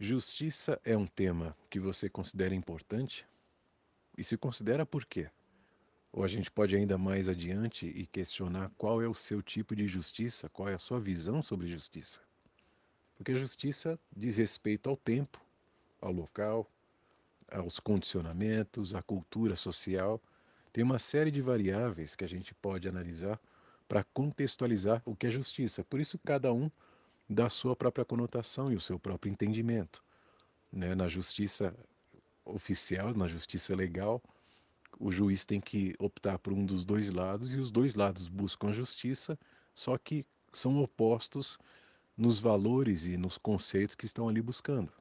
Justiça 0.00 0.80
é 0.84 0.96
um 0.96 1.08
tema 1.08 1.56
que 1.68 1.80
você 1.80 2.08
considera 2.08 2.54
importante? 2.54 3.26
E 4.16 4.22
se 4.22 4.36
considera 4.36 4.86
por 4.86 5.04
quê? 5.04 5.28
Ou 6.12 6.22
a 6.22 6.28
gente 6.28 6.52
pode 6.52 6.76
ainda 6.76 6.96
mais 6.96 7.28
adiante 7.28 7.88
e 7.88 8.06
questionar 8.06 8.70
qual 8.78 9.02
é 9.02 9.08
o 9.08 9.14
seu 9.14 9.42
tipo 9.42 9.74
de 9.74 9.88
justiça, 9.88 10.48
qual 10.50 10.68
é 10.68 10.74
a 10.74 10.78
sua 10.78 11.00
visão 11.00 11.42
sobre 11.42 11.66
justiça? 11.66 12.20
Porque 13.16 13.32
a 13.32 13.34
justiça 13.34 13.98
diz 14.16 14.36
respeito 14.36 14.88
ao 14.88 14.96
tempo, 14.96 15.44
ao 16.00 16.12
local, 16.12 16.70
aos 17.50 17.80
condicionamentos, 17.80 18.94
à 18.94 19.02
cultura 19.02 19.56
social. 19.56 20.22
Tem 20.72 20.84
uma 20.84 21.00
série 21.00 21.32
de 21.32 21.42
variáveis 21.42 22.14
que 22.14 22.24
a 22.24 22.28
gente 22.28 22.54
pode 22.54 22.88
analisar 22.88 23.40
para 23.88 24.04
contextualizar 24.04 25.02
o 25.04 25.16
que 25.16 25.26
é 25.26 25.30
justiça. 25.30 25.82
Por 25.82 25.98
isso, 25.98 26.20
cada 26.20 26.52
um 26.52 26.70
dá 27.28 27.46
a 27.46 27.50
sua 27.50 27.76
própria 27.76 28.04
conotação 28.04 28.72
e 28.72 28.76
o 28.76 28.80
seu 28.80 28.98
próprio 28.98 29.30
entendimento. 29.30 30.02
Né? 30.72 30.94
Na 30.94 31.08
justiça 31.08 31.74
oficial, 32.44 33.14
na 33.14 33.28
justiça 33.28 33.74
legal, 33.76 34.22
o 34.98 35.12
juiz 35.12 35.44
tem 35.44 35.60
que 35.60 35.94
optar 35.98 36.38
por 36.38 36.52
um 36.52 36.64
dos 36.64 36.84
dois 36.84 37.12
lados 37.12 37.54
e 37.54 37.58
os 37.58 37.70
dois 37.70 37.94
lados 37.94 38.28
buscam 38.28 38.68
a 38.68 38.72
justiça, 38.72 39.38
só 39.74 39.96
que 39.98 40.24
são 40.52 40.80
opostos 40.82 41.58
nos 42.16 42.40
valores 42.40 43.06
e 43.06 43.16
nos 43.16 43.38
conceitos 43.38 43.94
que 43.94 44.06
estão 44.06 44.28
ali 44.28 44.42
buscando. 44.42 44.92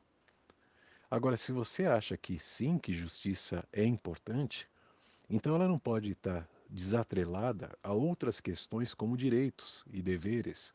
Agora, 1.09 1.37
se 1.37 1.51
você 1.51 1.85
acha 1.85 2.17
que 2.17 2.37
sim, 2.37 2.77
que 2.77 2.93
justiça 2.93 3.63
é 3.71 3.85
importante, 3.85 4.69
então 5.29 5.55
ela 5.55 5.67
não 5.67 5.79
pode 5.79 6.11
estar 6.11 6.47
desatrelada 6.69 7.77
a 7.81 7.93
outras 7.93 8.41
questões 8.41 8.93
como 8.93 9.15
direitos 9.15 9.85
e 9.91 10.01
deveres, 10.01 10.73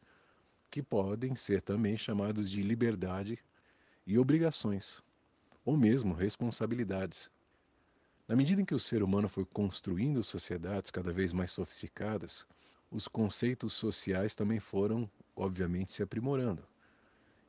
que 0.73 0.83
podem 0.83 1.37
ser 1.37 1.61
também 1.61 1.99
chamados 1.99 2.51
de 2.51 2.63
liberdade 2.63 3.39
e 4.07 4.19
obrigações, 4.19 5.03
ou 5.67 5.77
mesmo 5.77 6.15
responsabilidades. 6.15 7.31
Na 8.27 8.35
medida 8.35 8.63
em 8.63 8.65
que 8.65 8.75
o 8.75 8.79
ser 8.79 9.03
humano 9.03 9.29
foi 9.29 9.45
construindo 9.45 10.25
sociedades 10.25 10.91
cada 10.91 11.13
vez 11.13 11.31
mais 11.31 11.51
sofisticadas, 11.51 12.47
os 12.91 13.07
conceitos 13.07 13.75
sociais 13.75 14.35
também 14.35 14.59
foram, 14.59 15.11
obviamente, 15.37 15.93
se 15.93 16.03
aprimorando. 16.03 16.67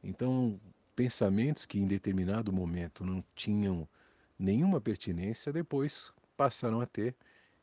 Então, 0.04 0.60
pensamentos 0.94 1.66
que 1.66 1.80
em 1.80 1.88
determinado 1.88 2.52
momento 2.52 3.06
não 3.06 3.24
tinham 3.34 3.88
nenhuma 4.38 4.82
pertinência, 4.82 5.54
depois 5.54 6.12
passaram 6.36 6.82
a 6.82 6.86
ter 6.86 7.16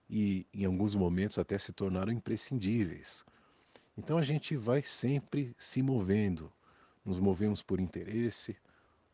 e, 0.09 0.47
em 0.55 0.65
alguns 0.65 0.95
momentos, 0.95 1.37
até 1.37 1.59
se 1.59 1.71
tornaram 1.75 2.11
imprescindíveis. 2.11 3.27
Então, 4.03 4.17
a 4.17 4.23
gente 4.23 4.57
vai 4.57 4.81
sempre 4.81 5.55
se 5.59 5.83
movendo, 5.83 6.51
nos 7.05 7.21
movemos 7.21 7.61
por 7.61 7.79
interesse, 7.79 8.57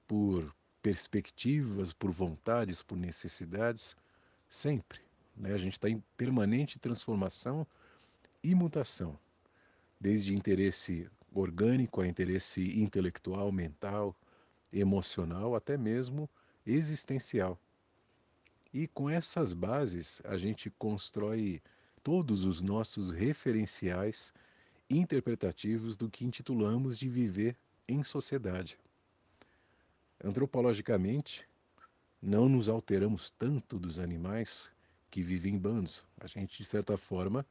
por 0.06 0.54
perspectivas, 0.80 1.92
por 1.92 2.12
vontades, 2.12 2.84
por 2.84 2.96
necessidades, 2.96 3.96
sempre. 4.48 5.00
Né? 5.36 5.52
A 5.52 5.58
gente 5.58 5.72
está 5.72 5.90
em 5.90 6.00
permanente 6.16 6.78
transformação 6.78 7.66
e 8.44 8.54
mutação, 8.54 9.18
desde 10.00 10.32
interesse 10.32 11.10
orgânico 11.34 12.00
a 12.00 12.06
interesse 12.06 12.78
intelectual, 12.80 13.50
mental, 13.50 14.14
emocional, 14.72 15.56
até 15.56 15.76
mesmo 15.76 16.30
existencial. 16.64 17.58
E 18.72 18.86
com 18.86 19.10
essas 19.10 19.52
bases, 19.52 20.22
a 20.24 20.36
gente 20.36 20.70
constrói 20.70 21.60
todos 22.04 22.44
os 22.44 22.62
nossos 22.62 23.10
referenciais 23.10 24.32
interpretativos 24.88 25.96
do 25.96 26.10
que 26.10 26.24
intitulamos 26.24 26.98
de 26.98 27.08
viver 27.08 27.56
em 27.88 28.02
sociedade. 28.04 28.78
Antropologicamente, 30.22 31.48
não 32.20 32.48
nos 32.48 32.68
alteramos 32.68 33.30
tanto 33.30 33.78
dos 33.78 34.00
animais 34.00 34.72
que 35.10 35.22
vivem 35.22 35.54
em 35.54 35.58
bandos. 35.58 36.04
A 36.18 36.26
gente, 36.26 36.56
de 36.56 36.64
certa 36.64 36.96
forma, 36.96 37.46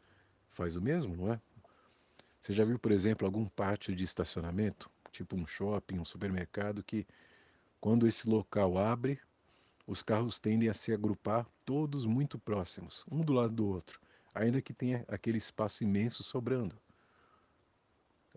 faz 0.49 0.75
o 0.75 0.81
mesmo, 0.81 1.15
não 1.15 1.33
é? 1.33 1.41
Você 2.41 2.53
já 2.53 2.63
viu, 2.63 2.77
por 2.77 2.91
exemplo, 2.91 3.25
algum 3.25 3.45
pátio 3.47 3.95
de 3.95 4.03
estacionamento, 4.03 4.89
tipo 5.11 5.35
um 5.35 5.45
shopping, 5.45 5.99
um 5.99 6.05
supermercado, 6.05 6.83
que 6.83 7.07
quando 7.79 8.07
esse 8.07 8.29
local 8.29 8.77
abre, 8.77 9.19
os 9.87 10.01
carros 10.01 10.39
tendem 10.39 10.69
a 10.69 10.73
se 10.73 10.91
agrupar 10.91 11.47
todos 11.63 12.05
muito 12.05 12.37
próximos, 12.37 13.05
um 13.11 13.21
do 13.21 13.33
lado 13.33 13.53
do 13.53 13.67
outro, 13.67 13.99
ainda 14.33 14.61
que 14.61 14.73
tenha 14.73 15.05
aquele 15.07 15.37
espaço 15.37 15.83
imenso 15.83 16.23
sobrando. 16.23 16.75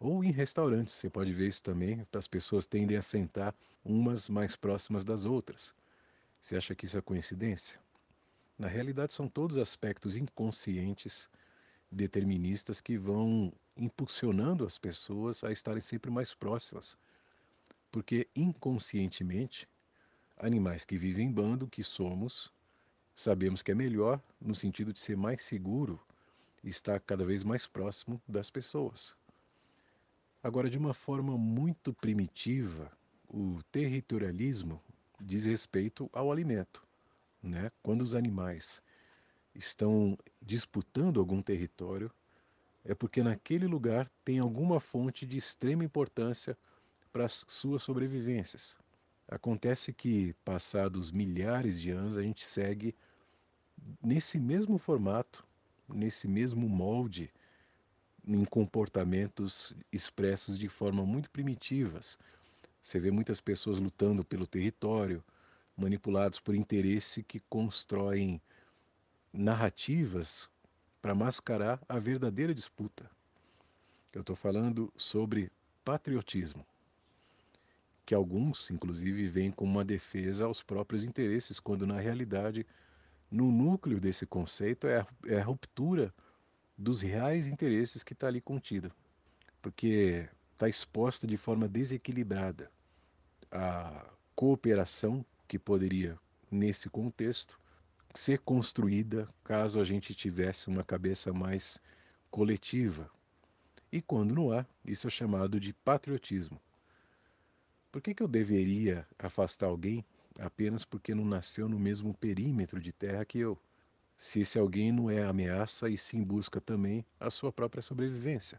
Ou 0.00 0.22
em 0.22 0.31
restaurantes, 0.31 0.94
você 0.94 1.10
pode 1.10 1.34
ver 1.34 1.48
isso 1.48 1.62
também, 1.62 2.06
as 2.12 2.28
pessoas 2.28 2.69
tendem 2.69 2.97
a 2.97 3.03
sentar 3.03 3.53
umas 3.84 4.28
mais 4.28 4.54
próximas 4.54 5.04
das 5.04 5.25
outras. 5.25 5.75
Você 6.41 6.56
acha 6.56 6.75
que 6.75 6.84
isso 6.84 6.97
é 6.97 7.03
coincidência? 7.03 7.81
Na 8.56 8.69
realidade, 8.69 9.12
são 9.12 9.28
todos 9.28 9.59
aspectos 9.59 10.16
inconscientes, 10.16 11.28
deterministas, 11.91 12.81
que 12.81 12.97
vão 12.97 13.53
impulsionando 13.76 14.64
as 14.64 14.78
pessoas 14.78 15.42
a 15.42 15.50
estarem 15.50 15.81
sempre 15.81 16.12
mais 16.12 16.32
próximas. 16.32 16.97
Porque 17.91 18.28
inconscientemente, 18.36 19.69
animais 20.36 20.84
que 20.84 20.97
vivem 20.97 21.26
em 21.26 21.32
bando, 21.32 21.66
que 21.66 21.82
somos, 21.82 22.53
sabemos 23.16 23.62
que 23.62 23.72
é 23.72 23.75
melhor 23.75 24.22
no 24.41 24.54
sentido 24.54 24.92
de 24.92 25.00
ser 25.00 25.16
mais 25.16 25.42
seguro 25.42 26.00
estar 26.62 27.00
cada 27.00 27.25
vez 27.25 27.42
mais 27.42 27.66
próximo 27.66 28.22
das 28.28 28.48
pessoas. 28.48 29.16
Agora, 30.48 30.70
de 30.70 30.78
uma 30.78 30.94
forma 30.94 31.36
muito 31.36 31.92
primitiva, 31.92 32.91
o 33.28 33.60
territorialismo 33.70 34.81
diz 35.20 35.44
respeito 35.44 36.09
ao 36.10 36.32
alimento. 36.32 36.82
Né? 37.42 37.70
Quando 37.82 38.00
os 38.00 38.14
animais 38.14 38.82
estão 39.54 40.16
disputando 40.41 41.20
algum 41.20 41.42
território, 41.42 42.10
é 42.82 42.94
porque 42.94 43.22
naquele 43.22 43.66
lugar 43.66 44.10
tem 44.25 44.38
alguma 44.38 44.81
fonte 44.81 45.26
de 45.26 45.36
extrema 45.36 45.84
importância 45.84 46.56
para 47.12 47.26
as 47.26 47.44
suas 47.47 47.82
sobrevivências. 47.82 48.75
Acontece 49.28 49.92
que, 49.92 50.34
passados 50.47 51.10
milhares 51.10 51.78
de 51.78 51.91
anos, 51.91 52.16
a 52.16 52.22
gente 52.22 52.47
segue 52.47 52.94
nesse 54.03 54.41
mesmo 54.41 54.78
formato, 54.78 55.47
nesse 55.86 56.26
mesmo 56.26 56.66
molde 56.70 57.30
em 58.28 58.44
comportamentos 58.44 59.75
expressos 59.91 60.59
de 60.59 60.69
forma 60.69 61.05
muito 61.05 61.31
primitivas. 61.31 62.19
Você 62.83 63.00
vê 63.00 63.11
muitas 63.11 63.41
pessoas 63.41 63.78
lutando 63.78 64.22
pelo 64.22 64.47
território, 64.47 65.25
manipulados 65.75 66.39
por 66.39 66.55
interesse 66.55 67.22
que 67.22 67.41
constroem 67.41 68.41
narrativas 69.33 70.49
para 71.00 71.15
mascarar 71.15 71.81
a 71.89 71.99
verdadeira 71.99 72.55
disputa. 72.55 73.11
Eu 74.12 74.21
estou 74.21 74.37
falando 74.37 74.93
sobre 74.97 75.50
patriotismo, 75.84 76.66
que 78.05 78.15
alguns, 78.15 78.71
inclusive, 78.71 79.27
veem 79.27 79.50
como 79.50 79.72
uma 79.72 79.84
defesa 79.84 80.45
aos 80.45 80.62
próprios 80.62 81.05
interesses, 81.05 81.60
quando 81.60 81.87
na 81.87 81.99
realidade, 81.99 82.66
no 83.31 83.50
núcleo 83.50 84.00
desse 84.00 84.27
conceito 84.27 84.87
é 84.87 85.00
a, 85.00 85.06
é 85.27 85.39
a 85.41 85.45
ruptura 85.45 86.12
dos 86.78 87.00
reais 87.00 87.49
interesses 87.49 88.05
que 88.05 88.12
está 88.12 88.28
ali 88.28 88.41
contida, 88.41 88.93
porque 89.61 90.28
está 90.53 90.69
exposta 90.69 91.27
de 91.27 91.37
forma 91.37 91.69
desequilibrada 91.69 92.71
a 93.50 94.06
cooperação 94.34 95.25
que 95.49 95.59
poderia, 95.59 96.16
nesse 96.50 96.89
contexto, 96.89 97.59
ser 98.15 98.39
construída 98.41 99.28
caso 99.43 99.81
a 99.81 99.84
gente 99.84 100.15
tivesse 100.15 100.69
uma 100.69 100.84
cabeça 100.84 101.33
mais 101.33 101.81
coletiva. 102.31 103.10
E 103.91 104.00
quando 104.00 104.34
não 104.34 104.53
há, 104.53 104.66
isso 104.84 105.06
é 105.06 105.10
chamado 105.10 105.59
de 105.59 105.72
patriotismo. 105.72 106.60
Por 107.91 108.03
que, 108.03 108.15
que 108.15 108.22
eu 108.22 108.28
deveria 108.28 109.06
afastar 109.19 109.66
alguém 109.66 110.04
apenas 110.39 110.84
porque 110.84 111.15
não 111.15 111.25
nasceu 111.25 111.69
no 111.69 111.78
mesmo 111.78 112.15
perímetro 112.15 112.80
de 112.80 112.92
terra 112.92 113.25
que 113.25 113.39
eu? 113.39 113.59
Se 114.18 114.41
esse 114.41 114.59
alguém 114.59 114.91
não 114.91 115.09
é 115.09 115.22
ameaça 115.22 115.88
e 115.88 115.97
sim 115.97 116.24
busca 116.24 116.60
também 116.60 117.06
a 117.20 117.30
sua 117.30 117.53
própria 117.53 117.80
sobrevivência. 117.80 118.59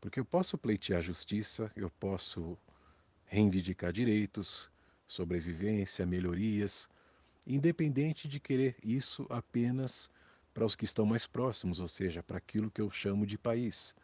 Porque 0.00 0.18
eu 0.18 0.24
posso 0.24 0.56
pleitear 0.56 1.02
justiça, 1.02 1.70
eu 1.76 1.90
posso 1.90 2.56
reivindicar 3.26 3.92
direitos, 3.92 4.70
sobrevivência, 5.06 6.06
melhorias, 6.06 6.88
independente 7.46 8.26
de 8.26 8.40
querer 8.40 8.74
isso 8.82 9.26
apenas 9.28 10.10
para 10.54 10.64
os 10.64 10.74
que 10.74 10.86
estão 10.86 11.04
mais 11.04 11.26
próximos, 11.26 11.78
ou 11.78 11.88
seja, 11.88 12.22
para 12.22 12.38
aquilo 12.38 12.70
que 12.70 12.80
eu 12.80 12.90
chamo 12.90 13.26
de 13.26 13.36
país. 13.36 13.94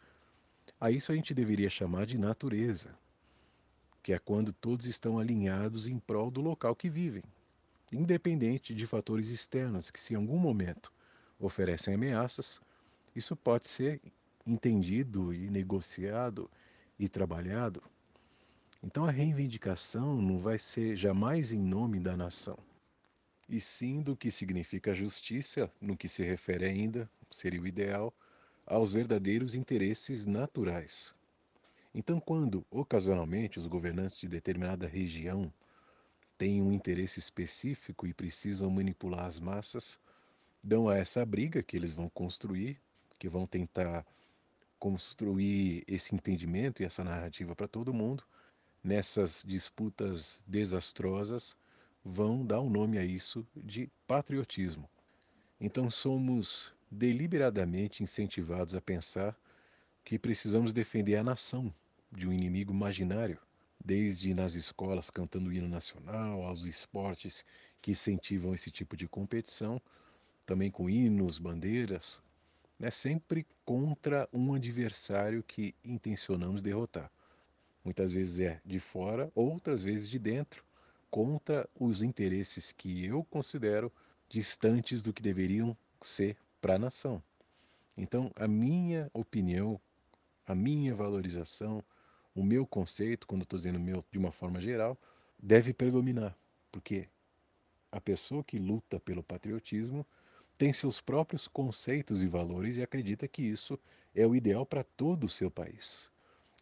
A 0.79 0.91
isso 0.91 1.11
a 1.11 1.15
gente 1.15 1.33
deveria 1.33 1.71
chamar 1.71 2.05
de 2.05 2.19
natureza, 2.19 2.95
que 4.03 4.13
é 4.13 4.19
quando 4.19 4.53
todos 4.53 4.85
estão 4.85 5.17
alinhados 5.17 5.87
em 5.87 5.97
prol 5.97 6.29
do 6.29 6.39
local 6.39 6.75
que 6.75 6.87
vivem, 6.87 7.23
independente 7.91 8.73
de 8.73 8.85
fatores 8.85 9.29
externos 9.29 9.89
que, 9.89 9.99
se 9.99 10.13
em 10.13 10.17
algum 10.17 10.37
momento 10.37 10.91
oferecem 11.39 11.93
ameaças, 11.93 12.61
isso 13.15 13.35
pode 13.35 13.67
ser 13.67 14.01
entendido 14.45 15.33
e 15.33 15.49
negociado 15.49 16.49
e 16.97 17.07
trabalhado. 17.07 17.81
Então 18.81 19.05
a 19.05 19.11
reivindicação 19.11 20.21
não 20.21 20.39
vai 20.39 20.57
ser 20.57 20.95
jamais 20.95 21.51
em 21.51 21.59
nome 21.59 21.99
da 21.99 22.15
nação, 22.15 22.57
e 23.47 23.59
sim 23.59 24.01
do 24.01 24.15
que 24.15 24.31
significa 24.31 24.93
justiça, 24.93 25.71
no 25.81 25.97
que 25.97 26.07
se 26.07 26.23
refere 26.23 26.65
ainda, 26.65 27.09
seria 27.29 27.61
o 27.61 27.67
ideal, 27.67 28.13
aos 28.65 28.93
verdadeiros 28.93 29.55
interesses 29.55 30.25
naturais. 30.25 31.13
Então, 31.93 32.19
quando 32.19 32.63
ocasionalmente 32.69 33.57
os 33.57 33.65
governantes 33.65 34.21
de 34.21 34.29
determinada 34.29 34.87
região 34.87 35.51
têm 36.39 36.61
um 36.61 36.71
interesse 36.71 37.19
específico 37.19 38.07
e 38.07 38.13
precisam 38.13 38.71
manipular 38.71 39.25
as 39.25 39.41
massas, 39.41 39.99
dão 40.63 40.87
a 40.87 40.97
essa 40.97 41.23
briga 41.25 41.61
que 41.61 41.75
eles 41.75 41.93
vão 41.93 42.09
construir, 42.09 42.79
que 43.19 43.27
vão 43.27 43.45
tentar 43.45 44.05
construir 44.79 45.83
esse 45.85 46.15
entendimento 46.15 46.81
e 46.81 46.85
essa 46.85 47.03
narrativa 47.03 47.53
para 47.53 47.67
todo 47.67 47.93
mundo, 47.93 48.23
nessas 48.81 49.43
disputas 49.45 50.41
desastrosas, 50.47 51.57
vão 52.05 52.45
dar 52.45 52.61
o 52.61 52.67
um 52.67 52.69
nome 52.69 52.97
a 52.97 53.03
isso 53.03 53.45
de 53.53 53.89
patriotismo. 54.07 54.89
Então 55.59 55.91
somos 55.91 56.73
deliberadamente 56.89 58.01
incentivados 58.01 58.75
a 58.75 58.81
pensar 58.81 59.37
que 60.05 60.17
precisamos 60.17 60.71
defender 60.71 61.17
a 61.17 61.23
nação 61.23 61.73
de 62.09 62.25
um 62.25 62.31
inimigo 62.31 62.71
imaginário, 62.71 63.37
desde 63.83 64.33
nas 64.33 64.55
escolas 64.55 65.09
cantando 65.09 65.49
o 65.49 65.53
hino 65.53 65.67
nacional, 65.67 66.43
aos 66.43 66.65
esportes 66.65 67.45
que 67.81 67.91
incentivam 67.91 68.53
esse 68.53 68.69
tipo 68.71 68.97
de 68.97 69.07
competição, 69.07 69.81
também 70.45 70.69
com 70.69 70.89
hinos, 70.89 71.37
bandeiras, 71.37 72.21
né, 72.77 72.91
sempre 72.91 73.45
contra 73.65 74.27
um 74.33 74.53
adversário 74.53 75.43
que 75.43 75.75
intencionamos 75.83 76.61
derrotar. 76.61 77.11
Muitas 77.83 78.11
vezes 78.11 78.39
é 78.39 78.61
de 78.65 78.79
fora, 78.79 79.31
outras 79.33 79.83
vezes 79.83 80.09
de 80.09 80.19
dentro, 80.19 80.63
contra 81.09 81.67
os 81.79 82.03
interesses 82.03 82.71
que 82.71 83.05
eu 83.05 83.23
considero 83.23 83.91
distantes 84.27 85.01
do 85.01 85.13
que 85.13 85.21
deveriam 85.21 85.75
ser 85.99 86.37
para 86.61 86.75
a 86.75 86.79
nação. 86.79 87.21
Então, 87.97 88.31
a 88.35 88.47
minha 88.47 89.09
opinião, 89.13 89.79
a 90.45 90.55
minha 90.55 90.95
valorização, 90.95 91.83
o 92.39 92.43
meu 92.43 92.65
conceito, 92.65 93.27
quando 93.27 93.43
estou 93.43 93.57
dizendo 93.57 93.79
meu 93.79 94.03
de 94.09 94.17
uma 94.17 94.31
forma 94.31 94.61
geral, 94.61 94.97
deve 95.37 95.73
predominar, 95.73 96.37
porque 96.71 97.09
a 97.91 97.99
pessoa 97.99 98.43
que 98.43 98.57
luta 98.57 98.99
pelo 98.99 99.21
patriotismo 99.21 100.05
tem 100.57 100.71
seus 100.71 101.01
próprios 101.01 101.47
conceitos 101.47 102.23
e 102.23 102.27
valores 102.27 102.77
e 102.77 102.81
acredita 102.81 103.27
que 103.27 103.41
isso 103.41 103.77
é 104.15 104.25
o 104.25 104.35
ideal 104.35 104.65
para 104.65 104.83
todo 104.83 105.25
o 105.25 105.29
seu 105.29 105.51
país. 105.51 106.09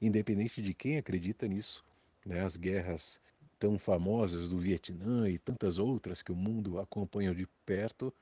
Independente 0.02 0.62
de 0.62 0.74
quem 0.74 0.98
acredita 0.98 1.48
nisso, 1.48 1.86
né, 2.26 2.42
as 2.42 2.58
guerras 2.58 3.20
tão 3.60 3.78
famosas 3.78 4.50
do 4.50 4.60
Vietnã 4.60 5.30
e 5.30 5.38
tantas 5.38 5.78
outras 5.78 6.24
que 6.24 6.32
o 6.32 6.36
mundo 6.36 6.80
acompanha 6.80 7.34
de 7.36 7.48
perto 7.66 8.14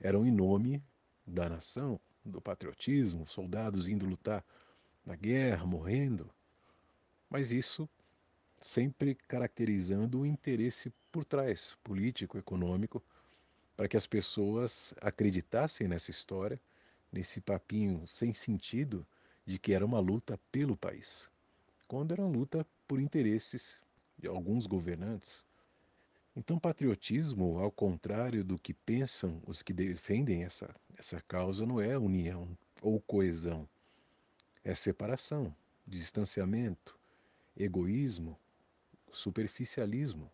eram 0.00 0.26
em 0.26 0.30
nome 0.30 0.82
da 1.26 1.48
nação, 1.48 2.00
do 2.24 2.40
patriotismo, 2.40 3.26
soldados 3.26 3.88
indo 3.88 4.06
lutar 4.06 4.44
na 5.04 5.16
guerra, 5.16 5.66
morrendo. 5.66 6.30
Mas 7.32 7.50
isso 7.50 7.88
sempre 8.60 9.14
caracterizando 9.14 10.20
o 10.20 10.26
interesse 10.26 10.92
por 11.10 11.24
trás, 11.24 11.78
político, 11.82 12.36
econômico, 12.36 13.02
para 13.74 13.88
que 13.88 13.96
as 13.96 14.06
pessoas 14.06 14.92
acreditassem 15.00 15.88
nessa 15.88 16.10
história, 16.10 16.60
nesse 17.10 17.40
papinho 17.40 18.06
sem 18.06 18.34
sentido 18.34 19.06
de 19.46 19.58
que 19.58 19.72
era 19.72 19.82
uma 19.82 19.98
luta 19.98 20.38
pelo 20.52 20.76
país, 20.76 21.26
quando 21.88 22.12
era 22.12 22.20
uma 22.20 22.36
luta 22.36 22.66
por 22.86 23.00
interesses 23.00 23.80
de 24.18 24.28
alguns 24.28 24.66
governantes. 24.66 25.42
Então, 26.36 26.58
patriotismo, 26.58 27.58
ao 27.58 27.72
contrário 27.72 28.44
do 28.44 28.58
que 28.58 28.74
pensam 28.74 29.42
os 29.46 29.62
que 29.62 29.72
defendem 29.72 30.44
essa, 30.44 30.68
essa 30.98 31.18
causa, 31.22 31.64
não 31.64 31.80
é 31.80 31.96
união 31.96 32.46
ou 32.82 33.00
coesão, 33.00 33.66
é 34.62 34.74
separação, 34.74 35.54
distanciamento, 35.86 37.00
egoísmo, 37.56 38.38
superficialismo. 39.10 40.30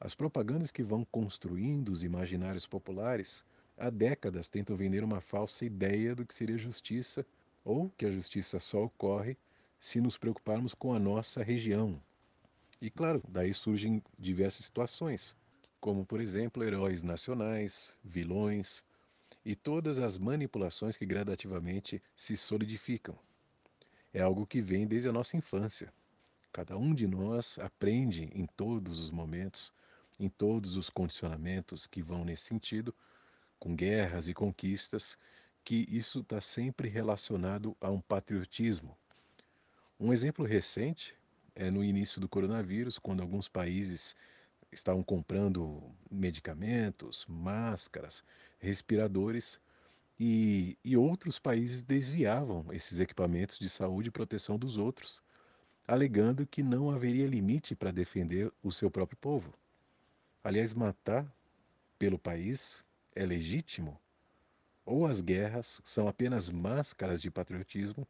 As 0.00 0.14
propagandas 0.14 0.70
que 0.70 0.82
vão 0.82 1.04
construindo 1.04 1.90
os 1.90 2.02
imaginários 2.02 2.66
populares 2.66 3.44
há 3.76 3.90
décadas 3.90 4.50
tentam 4.50 4.76
vender 4.76 5.04
uma 5.04 5.20
falsa 5.20 5.64
ideia 5.64 6.14
do 6.14 6.26
que 6.26 6.34
seria 6.34 6.58
justiça 6.58 7.24
ou 7.64 7.90
que 7.90 8.06
a 8.06 8.10
justiça 8.10 8.60
só 8.60 8.84
ocorre 8.84 9.36
se 9.78 10.00
nos 10.00 10.16
preocuparmos 10.16 10.74
com 10.74 10.92
a 10.92 10.98
nossa 10.98 11.42
região. 11.42 12.00
E 12.80 12.90
claro, 12.90 13.22
daí 13.28 13.54
surgem 13.54 14.02
diversas 14.18 14.66
situações, 14.66 15.36
como 15.80 16.04
por 16.04 16.20
exemplo 16.20 16.62
heróis 16.62 17.02
nacionais, 17.02 17.96
vilões 18.02 18.82
e 19.44 19.54
todas 19.54 19.98
as 19.98 20.18
manipulações 20.18 20.96
que 20.96 21.06
gradativamente 21.06 22.02
se 22.16 22.36
solidificam. 22.36 23.18
É 24.12 24.22
algo 24.22 24.46
que 24.46 24.60
vem 24.60 24.86
desde 24.86 25.08
a 25.08 25.12
nossa 25.12 25.36
infância. 25.36 25.92
Cada 26.54 26.78
um 26.78 26.94
de 26.94 27.08
nós 27.08 27.58
aprende 27.58 28.30
em 28.32 28.46
todos 28.46 29.00
os 29.00 29.10
momentos, 29.10 29.72
em 30.20 30.28
todos 30.28 30.76
os 30.76 30.88
condicionamentos 30.88 31.84
que 31.84 32.00
vão 32.00 32.24
nesse 32.24 32.44
sentido, 32.44 32.94
com 33.58 33.74
guerras 33.74 34.28
e 34.28 34.34
conquistas, 34.34 35.18
que 35.64 35.84
isso 35.90 36.20
está 36.20 36.40
sempre 36.40 36.88
relacionado 36.88 37.76
a 37.80 37.90
um 37.90 38.00
patriotismo. 38.00 38.96
Um 39.98 40.12
exemplo 40.12 40.46
recente 40.46 41.16
é 41.56 41.72
no 41.72 41.82
início 41.82 42.20
do 42.20 42.28
coronavírus, 42.28 43.00
quando 43.00 43.20
alguns 43.20 43.48
países 43.48 44.14
estavam 44.70 45.02
comprando 45.02 45.82
medicamentos, 46.08 47.26
máscaras, 47.28 48.22
respiradores 48.60 49.58
e, 50.20 50.78
e 50.84 50.96
outros 50.96 51.36
países 51.36 51.82
desviavam 51.82 52.64
esses 52.72 53.00
equipamentos 53.00 53.58
de 53.58 53.68
saúde 53.68 54.06
e 54.06 54.12
proteção 54.12 54.56
dos 54.56 54.78
outros 54.78 55.20
alegando 55.86 56.46
que 56.46 56.62
não 56.62 56.90
haveria 56.90 57.26
limite 57.26 57.74
para 57.74 57.92
defender 57.92 58.50
o 58.62 58.72
seu 58.72 58.90
próprio 58.90 59.18
povo. 59.18 59.52
Aliás, 60.42 60.72
matar 60.72 61.30
pelo 61.98 62.18
país 62.18 62.84
é 63.14 63.24
legítimo? 63.24 64.00
Ou 64.84 65.06
as 65.06 65.20
guerras 65.20 65.80
são 65.84 66.08
apenas 66.08 66.50
máscaras 66.50 67.20
de 67.20 67.30
patriotismo, 67.30 68.06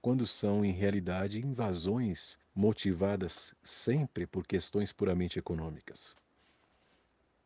quando 0.00 0.26
são 0.26 0.64
em 0.64 0.72
realidade 0.72 1.38
invasões 1.38 2.38
motivadas 2.54 3.54
sempre 3.62 4.26
por 4.26 4.46
questões 4.46 4.92
puramente 4.92 5.38
econômicas? 5.38 6.14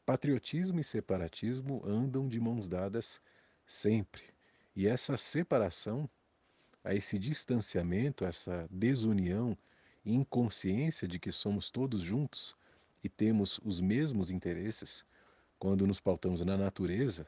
Patriotismo 0.04 0.80
e 0.80 0.84
separatismo 0.84 1.82
andam 1.84 2.28
de 2.28 2.40
mãos 2.40 2.66
dadas 2.66 3.20
sempre, 3.66 4.22
e 4.74 4.86
essa 4.86 5.16
separação 5.16 6.08
a 6.86 6.94
esse 6.94 7.18
distanciamento, 7.18 8.24
essa 8.24 8.68
desunião 8.70 9.58
e 10.04 10.14
inconsciência 10.14 11.08
de 11.08 11.18
que 11.18 11.32
somos 11.32 11.68
todos 11.68 12.00
juntos 12.00 12.56
e 13.02 13.08
temos 13.08 13.58
os 13.64 13.80
mesmos 13.80 14.30
interesses 14.30 15.04
quando 15.58 15.84
nos 15.84 15.98
pautamos 15.98 16.44
na 16.44 16.56
natureza. 16.56 17.26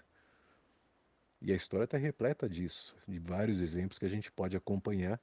E 1.43 1.53
a 1.53 1.57
história 1.57 1.85
está 1.85 1.99
repleta 1.99 2.49
disso, 2.49 2.97
de 3.07 3.19
vários 3.19 3.61
exemplos 3.61 3.99
que 3.99 4.07
a 4.07 4.09
gente 4.09 4.31
pode 4.31 4.57
acompanhar 4.57 5.21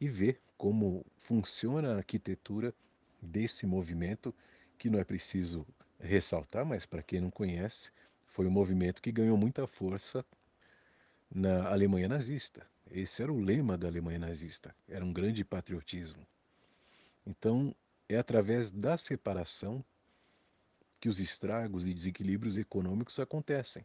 e 0.00 0.08
ver 0.08 0.40
como 0.56 1.04
funciona 1.16 1.92
a 1.92 1.96
arquitetura 1.96 2.72
desse 3.20 3.66
movimento, 3.66 4.32
que 4.78 4.88
não 4.88 5.00
é 5.00 5.04
preciso 5.04 5.66
ressaltar, 5.98 6.64
mas 6.64 6.86
para 6.86 7.02
quem 7.02 7.20
não 7.20 7.30
conhece, 7.30 7.90
foi 8.26 8.46
um 8.46 8.50
movimento 8.50 9.02
que 9.02 9.10
ganhou 9.10 9.36
muita 9.36 9.66
força 9.66 10.24
na 11.34 11.68
Alemanha 11.68 12.08
nazista. 12.08 12.71
Esse 12.94 13.22
era 13.22 13.32
o 13.32 13.40
lema 13.40 13.78
da 13.78 13.88
Alemanha 13.88 14.18
nazista, 14.18 14.76
era 14.86 15.02
um 15.02 15.14
grande 15.14 15.42
patriotismo. 15.42 16.26
Então, 17.26 17.74
é 18.06 18.18
através 18.18 18.70
da 18.70 18.98
separação 18.98 19.82
que 21.00 21.08
os 21.08 21.18
estragos 21.18 21.86
e 21.86 21.94
desequilíbrios 21.94 22.58
econômicos 22.58 23.18
acontecem. 23.18 23.82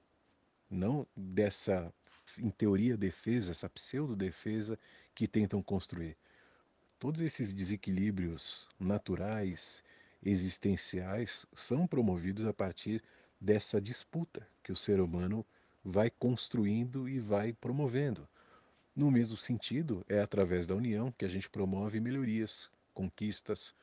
Não 0.70 1.08
dessa, 1.16 1.92
em 2.38 2.50
teoria, 2.50 2.98
defesa, 2.98 3.52
essa 3.52 3.70
pseudo-defesa 3.70 4.78
que 5.16 5.26
tentam 5.26 5.64
construir. 5.64 6.18
Todos 7.00 7.22
esses 7.22 7.54
desequilíbrios 7.54 8.68
naturais, 8.78 9.82
existenciais, 10.22 11.46
são 11.54 11.88
promovidos 11.88 12.46
a 12.46 12.52
partir 12.52 13.02
dessa 13.40 13.80
disputa 13.80 14.46
que 14.62 14.74
o 14.74 14.76
ser 14.76 15.00
humano 15.00 15.46
vai 15.82 16.10
construindo 16.10 17.08
e 17.08 17.20
vai 17.20 17.54
promovendo. 17.54 18.28
No 18.98 19.12
mesmo 19.12 19.38
sentido, 19.38 20.04
é 20.10 20.20
através 20.20 20.66
da 20.66 20.74
união 20.74 21.12
que 21.12 21.24
a 21.24 21.28
gente 21.28 21.48
promove 21.48 22.00
melhorias, 22.00 22.68
conquistas, 22.96 23.76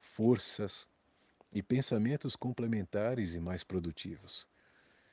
forças 0.00 0.88
e 1.52 1.62
pensamentos 1.62 2.34
complementares 2.34 3.34
e 3.34 3.38
mais 3.38 3.62
produtivos. 3.62 4.48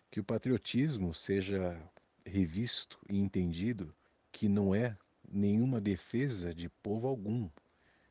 Que 0.09 0.21
o 0.21 0.23
patriotismo 0.23 1.13
seja 1.13 1.77
revisto 2.25 2.97
e 3.09 3.19
entendido 3.19 3.93
que 4.31 4.47
não 4.47 4.73
é 4.73 4.95
nenhuma 5.29 5.81
defesa 5.81 6.55
de 6.55 6.69
povo 6.81 7.05
algum, 7.05 7.49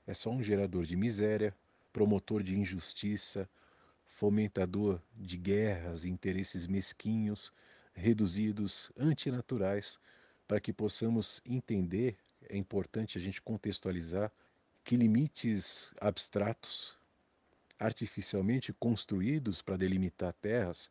é 0.06 0.12
só 0.12 0.28
um 0.28 0.42
gerador 0.42 0.84
de 0.84 0.96
miséria, 0.96 1.56
promotor 1.94 2.42
de 2.42 2.58
injustiça, 2.58 3.48
fomentador 4.04 5.00
de 5.16 5.38
guerras 5.38 6.04
e 6.04 6.10
interesses 6.10 6.66
mesquinhos, 6.66 7.50
reduzidos, 7.94 8.92
antinaturais, 8.98 9.98
para 10.48 10.58
que 10.58 10.72
possamos 10.72 11.42
entender, 11.44 12.16
é 12.48 12.56
importante 12.56 13.18
a 13.18 13.20
gente 13.20 13.42
contextualizar 13.42 14.32
que 14.82 14.96
limites 14.96 15.92
abstratos, 16.00 16.96
artificialmente 17.78 18.72
construídos 18.72 19.60
para 19.60 19.76
delimitar 19.76 20.32
terras, 20.32 20.90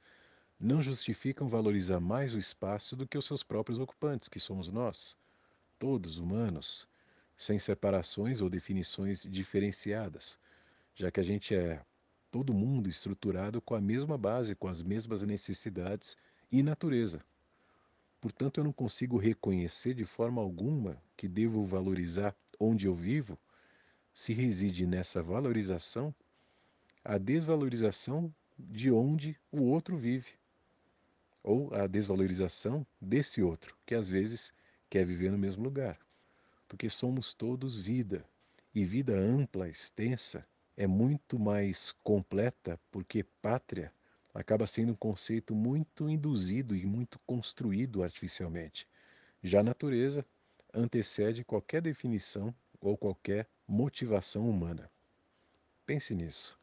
não 0.59 0.79
justificam 0.79 1.49
valorizar 1.49 1.99
mais 1.99 2.35
o 2.35 2.39
espaço 2.39 2.95
do 2.95 3.07
que 3.07 3.17
os 3.17 3.25
seus 3.25 3.41
próprios 3.43 3.79
ocupantes, 3.79 4.29
que 4.29 4.39
somos 4.39 4.71
nós, 4.71 5.17
todos 5.79 6.19
humanos, 6.19 6.87
sem 7.35 7.57
separações 7.57 8.41
ou 8.41 8.49
definições 8.49 9.23
diferenciadas, 9.23 10.37
já 10.93 11.09
que 11.09 11.19
a 11.19 11.23
gente 11.23 11.55
é 11.55 11.83
todo 12.29 12.53
mundo 12.53 12.89
estruturado 12.89 13.59
com 13.59 13.73
a 13.73 13.81
mesma 13.81 14.17
base, 14.17 14.55
com 14.55 14.67
as 14.67 14.83
mesmas 14.83 15.23
necessidades 15.23 16.15
e 16.51 16.61
natureza. 16.61 17.23
Portanto, 18.19 18.59
eu 18.59 18.63
não 18.63 18.73
consigo 18.73 19.17
reconhecer 19.17 19.93
de 19.93 20.05
forma 20.05 20.41
alguma 20.41 21.01
que 21.15 21.27
devo 21.27 21.65
valorizar 21.65 22.35
onde 22.59 22.87
eu 22.87 22.95
vivo, 22.95 23.37
se 24.13 24.33
reside 24.33 24.87
nessa 24.87 25.21
valorização 25.21 26.13
a 27.05 27.17
desvalorização 27.17 28.33
de 28.57 28.91
onde 28.91 29.39
o 29.51 29.61
outro 29.63 29.95
vive, 29.95 30.33
ou 31.43 31.73
a 31.73 31.87
desvalorização 31.87 32.85
desse 32.99 33.41
outro, 33.41 33.77
que 33.85 33.95
às 33.95 34.09
vezes 34.09 34.53
quer 34.89 35.05
viver 35.05 35.31
no 35.31 35.37
mesmo 35.37 35.63
lugar 35.63 35.99
porque 36.67 36.89
somos 36.89 37.33
todos 37.33 37.79
vida. 37.79 38.25
E 38.75 38.83
vida 38.85 39.17
ampla, 39.17 39.69
extensa, 39.69 40.45
é 40.75 40.85
muito 40.85 41.39
mais 41.39 41.91
completa, 42.03 42.79
porque 42.91 43.23
pátria 43.41 43.91
acaba 44.37 44.67
sendo 44.67 44.91
um 44.91 44.95
conceito 44.95 45.55
muito 45.55 46.07
induzido 46.07 46.75
e 46.75 46.85
muito 46.85 47.17
construído 47.25 48.03
artificialmente. 48.03 48.87
Já 49.41 49.61
a 49.61 49.63
natureza 49.63 50.23
antecede 50.71 51.43
qualquer 51.43 51.81
definição 51.81 52.53
ou 52.79 52.95
qualquer 52.95 53.49
motivação 53.67 54.47
humana. 54.47 54.91
Pense 55.87 56.13
nisso. 56.13 56.55